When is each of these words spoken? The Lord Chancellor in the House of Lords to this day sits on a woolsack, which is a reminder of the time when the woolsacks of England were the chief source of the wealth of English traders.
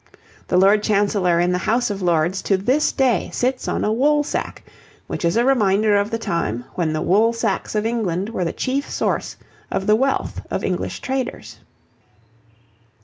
The 0.47 0.57
Lord 0.57 0.81
Chancellor 0.81 1.39
in 1.39 1.51
the 1.51 1.59
House 1.59 1.91
of 1.91 2.01
Lords 2.01 2.41
to 2.41 2.57
this 2.57 2.91
day 2.91 3.29
sits 3.31 3.67
on 3.67 3.83
a 3.85 3.93
woolsack, 3.93 4.63
which 5.05 5.23
is 5.23 5.37
a 5.37 5.45
reminder 5.45 5.95
of 5.95 6.09
the 6.09 6.17
time 6.17 6.65
when 6.73 6.91
the 6.91 7.03
woolsacks 7.03 7.75
of 7.75 7.85
England 7.85 8.29
were 8.29 8.43
the 8.43 8.51
chief 8.51 8.89
source 8.89 9.37
of 9.69 9.85
the 9.85 9.95
wealth 9.95 10.41
of 10.49 10.63
English 10.63 11.01
traders. 11.01 11.59